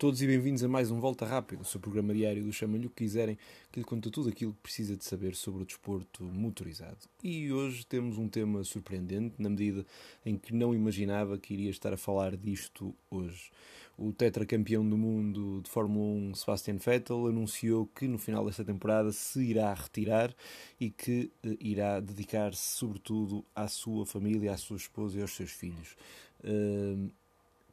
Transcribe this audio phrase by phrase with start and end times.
[0.00, 2.88] Todos e bem-vindos a mais um Volta Rápido, o seu programa diário do Chama-lhe o
[2.88, 3.36] que quiserem,
[3.70, 6.96] que lhe conta tudo aquilo que precisa de saber sobre o desporto motorizado.
[7.22, 9.84] E hoje temos um tema surpreendente, na medida
[10.24, 13.50] em que não imaginava que iria estar a falar disto hoje.
[13.98, 19.12] O tetracampeão do mundo de Fórmula 1, Sebastian Vettel, anunciou que no final desta temporada
[19.12, 20.34] se irá retirar
[20.80, 25.50] e que eh, irá dedicar-se sobretudo à sua família, à sua esposa e aos seus
[25.50, 25.94] filhos.
[26.42, 27.10] Uh,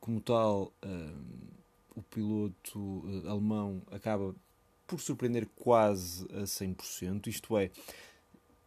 [0.02, 1.58] como tal, uh,
[1.98, 4.36] o piloto uh, alemão acaba
[4.86, 7.72] por surpreender quase a 100%, isto é,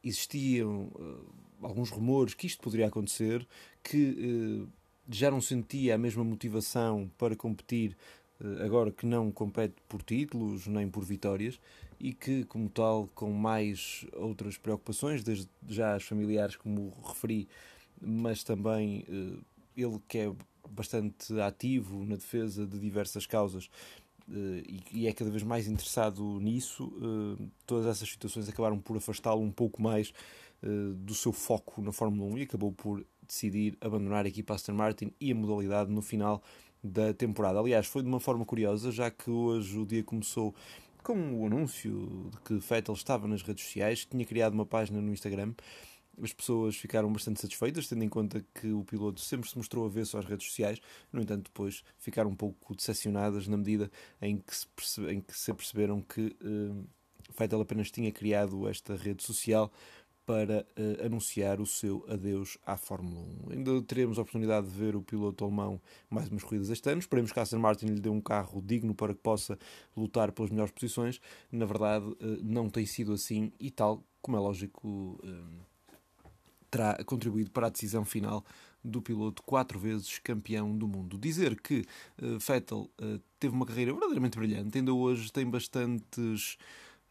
[0.03, 3.47] existiam uh, alguns rumores que isto poderia acontecer,
[3.85, 4.69] que uh,
[5.09, 7.97] já não sentia a mesma motivação para competir
[8.65, 11.61] agora que não compete por títulos nem por vitórias
[11.99, 17.47] e que, como tal, com mais outras preocupações, desde já as familiares, como referi,
[18.01, 19.05] mas também
[19.77, 20.33] ele que é
[20.71, 23.71] bastante ativo na defesa de diversas causas
[24.29, 29.43] uh, e, é cada vez mais interessado nisso, uh, todas essas situações acabaram por afastá-lo
[29.43, 30.13] um pouco mais
[30.63, 34.73] uh, do seu foco na Fórmula 1 e acabou por decidir abandonar a equipa Aston
[34.73, 36.43] Martin e a modalidade no final
[36.83, 37.59] da temporada.
[37.59, 40.55] Aliás, foi de uma forma curiosa, já que hoje o dia começou
[41.03, 45.13] com o anúncio de que Vettel estava nas redes sociais, tinha criado uma página no
[45.13, 45.55] Instagram
[46.23, 50.19] as pessoas ficaram bastante satisfeitas, tendo em conta que o piloto sempre se mostrou avesso
[50.19, 50.81] às redes sociais,
[51.13, 53.91] no entanto, depois ficaram um pouco decepcionadas na medida
[54.21, 56.87] em que se, percebe, em que se perceberam que uh,
[57.39, 59.71] Vettel apenas tinha criado esta rede social
[60.27, 63.53] para uh, anunciar o seu adeus à Fórmula 1.
[63.53, 67.01] Ainda teremos a oportunidade de ver o piloto alemão mais umas corridas este ano.
[67.01, 69.59] Esperemos que a Aston Martin lhe dê um carro digno para que possa
[69.97, 71.21] lutar pelas melhores posições.
[71.51, 75.21] Na verdade, uh, não tem sido assim e tal, como é lógico.
[75.25, 75.70] Uh,
[76.71, 78.45] terá contribuído para a decisão final
[78.83, 81.19] do piloto quatro vezes campeão do mundo.
[81.19, 81.85] Dizer que
[82.23, 86.57] uh, Vettel uh, teve uma carreira verdadeiramente brilhante, ainda hoje tem bastantes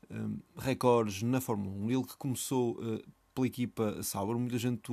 [0.10, 1.92] uh, recordes na Fórmula 1.
[1.92, 2.80] Ele que começou
[3.36, 4.92] pela equipa Sauber, muita gente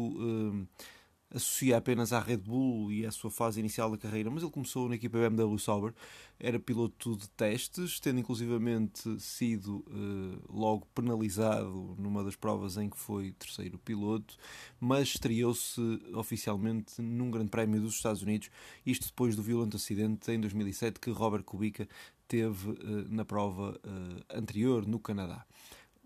[1.37, 4.89] associa apenas à Red Bull e à sua fase inicial da carreira, mas ele começou
[4.89, 5.93] na equipa BMW Sauber,
[6.39, 12.97] era piloto de testes, tendo inclusivamente sido uh, logo penalizado numa das provas em que
[12.97, 14.37] foi terceiro piloto,
[14.81, 15.81] mas estreou-se
[16.15, 18.51] oficialmente num Grande Prémio dos Estados Unidos,
[18.85, 21.87] isto depois do violento acidente em 2007 que Robert Kubica
[22.27, 22.77] teve uh,
[23.09, 25.45] na prova uh, anterior no Canadá.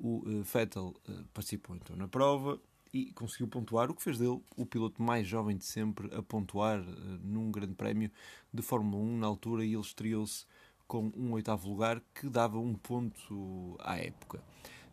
[0.03, 0.95] O Vettel
[1.35, 2.59] participou então na prova,
[2.93, 6.81] e conseguiu pontuar, o que fez dele o piloto mais jovem de sempre a pontuar
[6.81, 6.87] uh,
[7.23, 8.11] num grande prémio
[8.53, 10.45] de Fórmula 1 na altura ele estreou-se
[10.87, 14.43] com um oitavo lugar que dava um ponto à época.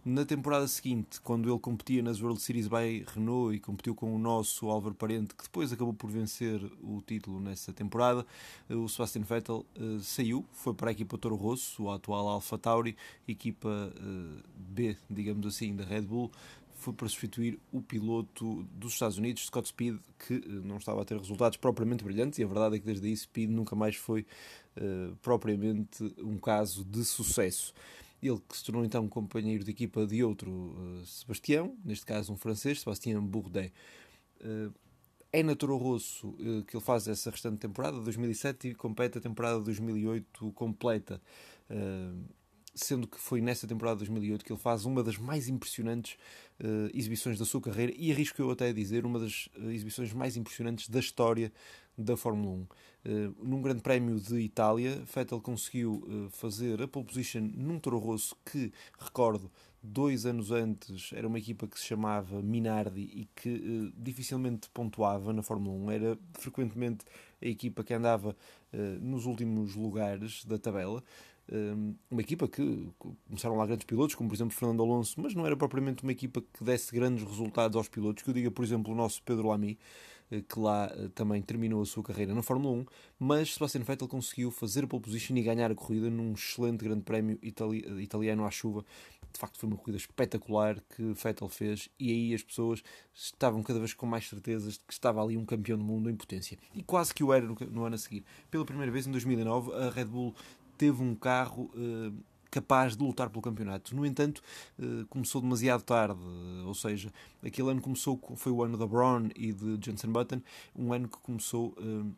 [0.10, 4.18] Na temporada seguinte, quando ele competia nas World Series by Renault e competiu com o
[4.18, 8.26] nosso Álvaro Parente, que depois acabou por vencer o título nessa temporada,
[8.70, 12.58] eh, o Sebastian Vettel uh, saiu, foi para a equipa Toro Rosso, o atual Alpha
[12.58, 12.96] Tauri,
[13.28, 16.32] equipa uh, B, digamos assim, da Red Bull,
[16.78, 21.06] foi para substituir o piloto dos Estados Unidos, Scott Speed, que eh, não estava a
[21.06, 24.26] ter resultados propriamente brilhantes, e a verdade é que desde aí Speed nunca mais foi
[24.78, 27.74] uh, propriamente um caso de sucesso.
[28.22, 32.38] Ele que se tornou então companheiro de equipa de outro uh, Sebastião, neste caso um
[32.38, 33.74] francês, Sebastião Bourdet.
[34.40, 34.72] Uh,
[35.34, 36.34] é na Toro Rosso
[36.68, 41.22] que ele faz essa restante temporada, 2007, e compete a temporada 2008 completa
[42.78, 46.18] sendo que foi nessa temporada de 2008 que ele faz uma das mais impressionantes
[46.60, 50.14] uh, exibições da sua carreira e arrisco eu até a dizer uma das uh, exibições
[50.14, 51.52] mais impressionantes da história
[51.98, 52.56] da Fórmula 1.
[52.56, 52.68] Uh,
[53.06, 58.36] eh, num grande prémio de Itália, Vettel conseguiu fazer a pole position num Toro Rosso
[58.46, 59.50] que, recordo,
[59.82, 65.42] dois anos antes era uma equipa que se chamava Minardi e que dificilmente pontuava na
[65.42, 65.92] Fórmula 1.
[65.92, 67.06] Era frequentemente
[67.42, 68.36] a equipa que andava
[69.00, 71.02] nos últimos lugares da tabela
[72.10, 72.90] uma equipa que
[73.28, 76.42] começaram lá grandes pilotos, como por exemplo Fernando Alonso, mas não era propriamente uma equipa
[76.42, 78.24] que desse grandes resultados aos pilotos.
[78.24, 79.78] Que eu diga, por exemplo, o nosso Pedro Lamy,
[80.30, 82.86] eh, que lá eh, também terminou a sua carreira na Fórmula 1,
[83.20, 87.04] mas Sebastian Vettel conseguiu fazer a pole position e ganhar a corrida num excelente grande
[87.04, 88.84] prémio itali italiano à chuva.
[89.32, 92.82] De facto, foi uma corrida espetacular que Vettel fez, e aí as pessoas
[93.14, 96.16] estavam cada vez com mais certezas de que estava ali um campeão do mundo em
[96.16, 96.58] potência.
[96.74, 98.26] E quase que o era no, no ano a seguir.
[98.50, 100.34] Pela primeira vez, em 2009, a Red Bull
[100.78, 102.14] teve um carro uh,
[102.50, 103.96] capaz de lutar pelo campeonato.
[103.96, 104.42] No entanto,
[104.80, 106.20] uh, começou demasiado tarde,
[106.66, 107.12] ou seja,
[107.44, 110.42] aquele ano começou foi o ano da Braun e de Jensen Button,
[110.76, 112.12] um ano que começou uh,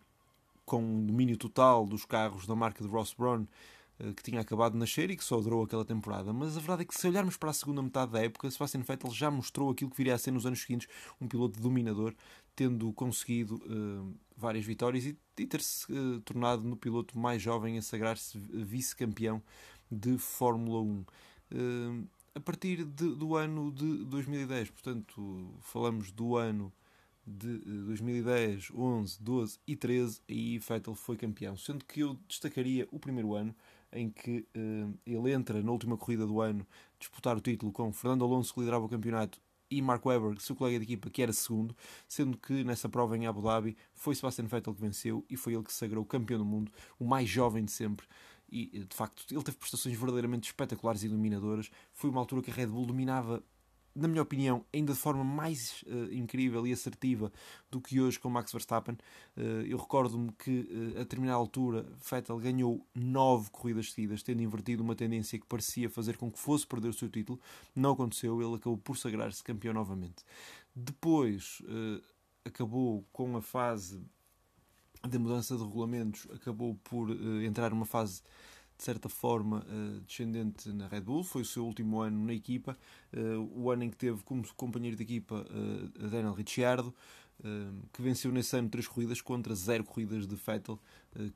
[0.65, 3.45] com um domínio total dos carros da marca de Ross Braun
[4.15, 6.31] que tinha acabado de nascer e que só durou aquela temporada.
[6.31, 9.11] Mas a verdade é que se olharmos para a segunda metade da época, Sebastian Vettel
[9.11, 10.87] já mostrou aquilo que viria a ser nos anos seguintes
[11.19, 12.13] um piloto dominador,
[12.55, 15.85] tendo conseguido uh, várias vitórias e, e ter-se
[16.23, 19.41] tornado no piloto mais jovem a sagrar-se vice-campeão
[19.91, 24.69] de Fórmula 1 a partir de, do ano de 2010.
[24.71, 26.71] Portanto, falamos do ano
[27.25, 31.57] de 2010, 11, 12 e 13, aí Vettel foi campeão.
[31.57, 33.53] Sendo que eu destacaria o primeiro ano,
[33.91, 36.65] em que uh, ele entra na última corrida do ano
[36.99, 39.39] disputar o título com Fernando Alonso, que liderava o campeonato,
[39.71, 41.75] e Mark Webber, seu colega de equipa, que era segundo,
[42.07, 45.63] sendo que nessa prova em Abu Dhabi foi Sebastian Vettel que venceu e foi ele
[45.63, 48.07] que se sagrou campeão do mundo, o mais jovem de sempre
[48.51, 51.69] e de facto ele teve prestações verdadeiramente espetaculares e dominadoras.
[51.93, 53.43] Foi uma altura que a Red Bull dominava,
[53.95, 57.31] na minha opinião, ainda de forma mais uh, incrível e assertiva
[57.69, 58.95] do que hoje com Max Verstappen.
[59.35, 64.83] Uh, eu recordo-me que uh, a determinada altura Vettel ganhou nove corridas seguidas, tendo invertido
[64.83, 67.39] uma tendência que parecia fazer com que fosse perder o seu título.
[67.75, 70.23] Não aconteceu, ele acabou por sagrar-se campeão novamente.
[70.75, 71.61] Depois
[72.45, 74.01] acabou com a fase
[75.07, 77.09] da mudança de regulamentos acabou por
[77.43, 78.21] entrar numa fase
[78.79, 82.77] de certa forma uh, descendente na Red Bull, foi o seu último ano na equipa,
[83.13, 85.45] uh, o ano em que teve como companheiro de equipa
[86.09, 86.95] Daniel Ricciardo,
[87.93, 90.77] que venceu nesse ano três corridas contra zero corridas de Vettel,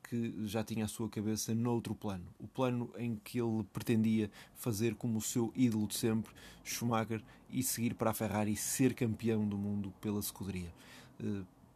[0.02, 2.26] que já tinha a sua cabeça noutro plano.
[2.38, 6.30] O plano em que ele pretendia fazer como o seu ídolo de sempre,
[6.62, 10.72] Schumacher, e seguir para a Ferrari e ser campeão do mundo pela escuderia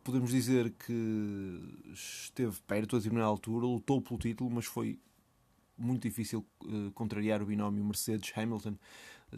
[0.08, 1.60] podemos dizer que
[1.92, 4.98] esteve perto a determinada altura, lutou pelo título, mas foi
[5.78, 8.76] muito difícil uh, contrariar o binómio Mercedes-Hamilton,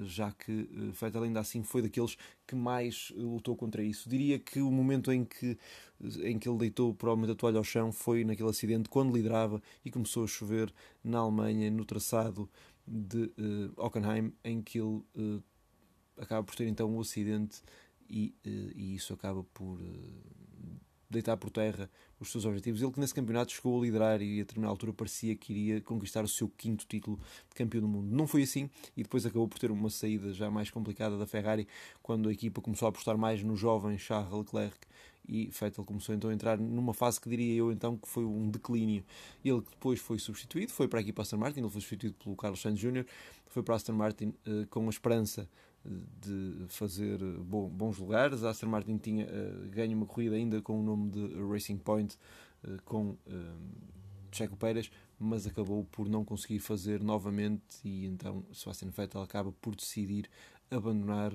[0.00, 2.16] já que uh, Vettel ainda assim foi daqueles
[2.46, 4.08] que mais lutou contra isso.
[4.08, 5.58] Diria que o momento em que,
[6.22, 9.90] em que ele deitou provavelmente a toalha ao chão foi naquele acidente, quando liderava e
[9.90, 10.72] começou a chover
[11.04, 12.48] na Alemanha, no traçado
[12.86, 15.02] de uh, Hockenheim, em que ele
[16.16, 17.62] acaba por ter então um acidente
[18.08, 19.78] e, e isso acaba por
[21.10, 22.80] deitar por terra os seus objetivos.
[22.80, 26.24] Ele que nesse campeonato chegou a liderar e a determinada altura parecia que iria conquistar
[26.24, 27.18] o seu quinto título
[27.48, 28.14] de campeão do mundo.
[28.14, 31.66] Não foi assim e depois acabou por ter uma saída já mais complicada da Ferrari
[32.02, 34.78] quando a equipa começou a apostar mais no jovem Charles Leclerc
[35.28, 38.50] e Vettel começou então a entrar numa fase que diria eu então que foi um
[38.50, 39.04] declínio.
[39.44, 42.60] Ele depois foi substituído, foi para a equipa Aston Martin, ele foi substituído pelo Carlos
[42.60, 43.04] Sainz Jr.,
[43.46, 45.48] foi para a Aston Martin uh, com a esperança
[45.84, 48.44] de fazer bons lugares.
[48.44, 52.16] A Aston Martin tinha uh, ganho uma corrida ainda com o nome de Racing Point
[52.64, 53.16] uh, com uh,
[54.30, 59.74] Checo Pérez, mas acabou por não conseguir fazer novamente e então Sebastian Vettel acaba por
[59.74, 60.28] decidir
[60.70, 61.32] abandonar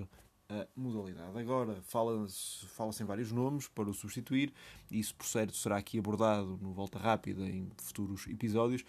[0.48, 1.38] a modalidade.
[1.38, 4.54] Agora fala-se fala em vários nomes para o substituir,
[4.92, 8.86] isso por certo será aqui abordado no Volta Rápida em futuros episódios.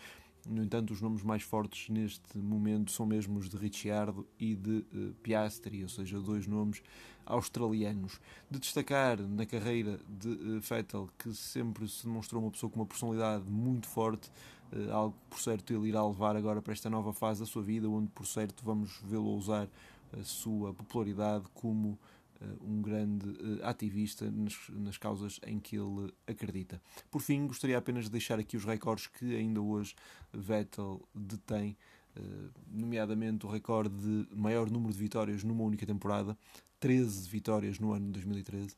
[0.49, 4.85] No entanto, os nomes mais fortes neste momento são mesmo os de Ricciardo e de
[4.95, 6.83] uh, Piastri, ou seja, dois nomes
[7.25, 8.21] australianos.
[8.51, 12.87] De destacar na carreira de uh, Vettel, que sempre se demonstrou uma pessoa com uma
[12.87, 14.31] personalidade muito forte,
[14.73, 17.89] uh, algo por certo ele irá levar agora para esta nova fase da sua vida,
[17.89, 19.69] onde por certo vamos vê-lo usar
[20.13, 22.26] a sua popularidade como eh,
[22.61, 26.81] um grande uh, ativista nas, nas, causas em que ele acredita.
[27.11, 29.95] Por fim, gostaria apenas de deixar aqui os recordes que ainda hoje
[30.33, 31.77] Vettel detém,
[32.17, 36.37] uh, nomeadamente o recorde de maior número de vitórias numa única temporada,
[36.81, 38.77] 13 vitórias no ano de 2013,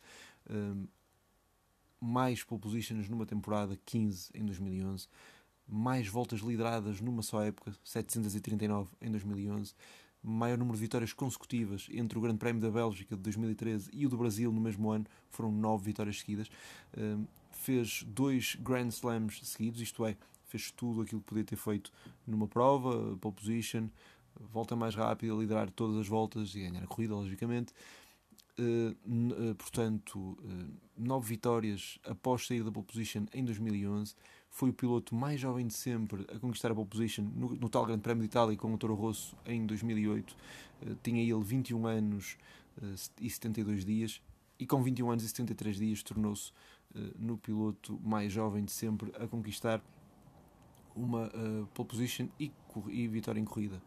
[0.51, 0.89] uh,
[2.01, 5.09] mais pole positions numa temporada, 15 em 2011,
[5.67, 9.75] mais voltas lideradas numa só época, 739 em 2011
[10.23, 14.09] maior número de vitórias consecutivas entre o Grande Prémio da Bélgica de 2013 e o
[14.09, 16.49] do Brasil no mesmo ano, foram nove vitórias seguidas.
[17.53, 20.17] fez dois Grand Slams seguidos, isto é,
[20.49, 21.93] fez tudo aquilo que podia ter feito
[22.27, 23.89] numa prova, pole position,
[24.53, 27.73] volta mais rápida, liderar todas as voltas e ganhar a corrida, logicamente.
[28.59, 34.17] Uh, uh, portanto, uh, nove vitórias após sair da pole position em 2011
[34.59, 37.87] foi o piloto mais jovem de sempre a conquistar a pole position no, no tal
[37.87, 40.33] Grande Prémio de Itália com o Toro Rosso em 2008.
[40.83, 42.37] Uh, tinha ele 21 anos
[42.83, 44.21] uh, e 72 dias
[44.59, 46.51] e com 21 anos e 73 dias tornou-se
[46.93, 49.81] uh, no piloto mais jovem de sempre a conquistar
[50.97, 51.31] uma
[51.73, 52.51] pole position e,
[52.89, 53.81] e vitória em corrida.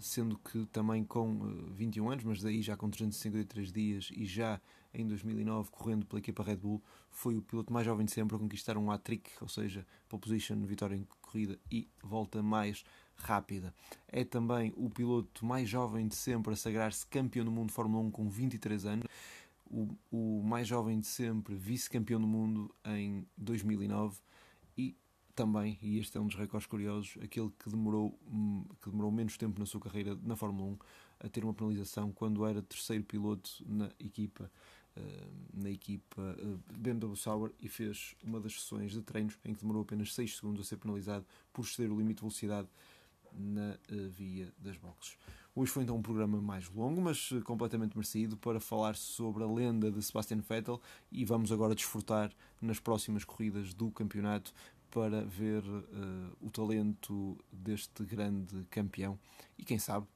[0.00, 1.38] Sendo que também com
[1.72, 4.60] 21 anos, mas daí já com 353 dias e já
[4.94, 8.38] em 2009, correndo pela equipa Red Bull, foi o piloto mais jovem de sempre a
[8.38, 12.84] conquistar um hat-trick, ou seja, pole position, vitória em corrida e volta mais
[13.16, 13.74] rápida.
[14.08, 18.02] É também o piloto mais jovem de sempre a sagrar-se campeão do mundo de Fórmula
[18.04, 19.06] 1 com 23 anos,
[19.70, 24.35] o, o mais jovem de sempre vice-campeão do mundo em 2009 e
[25.36, 29.36] também, e este é um dos recordes curiosos, aquele que demorou, hum, que demorou menos
[29.36, 30.78] tempo na sua carreira na Fórmula 1
[31.20, 34.50] a ter uma penalização quando era terceiro piloto na equipa
[34.96, 39.60] eh, na equipa uh, BMW Sauber e fez uma das sessões de treinos em que
[39.60, 42.68] demorou apenas 6 segundos a ser penalizado por exceder o limite de velocidade
[43.32, 43.78] na
[44.08, 45.18] via das boxes.
[45.54, 49.90] Hoje foi então um programa mais longo, mas completamente merecido para falar sobre a lenda
[49.90, 54.52] de Sebastian Vettel e vamos agora desfrutar nas próximas corridas do campeonato
[54.90, 55.62] para ver
[56.40, 59.18] o talento deste grande campeão
[59.58, 60.06] e quem sabe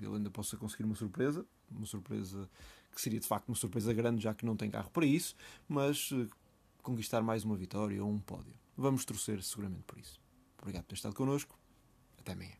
[0.00, 2.48] ele ainda possa conseguir uma surpresa, uma surpresa
[2.94, 5.34] que seria de facto uma surpresa grande, já que não tem carro para isso,
[5.68, 6.28] mas uh,
[6.82, 8.54] conquistar mais uma vitória ou um pódio.
[8.76, 10.20] Vamos torcer seguramente por isso.
[10.58, 11.58] Obrigado por ter estado connosco.
[12.18, 12.59] Até amanhã.